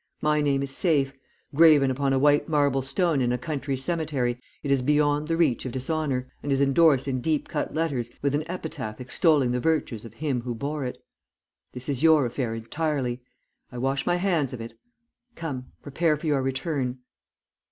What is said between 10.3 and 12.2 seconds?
who bore it. This is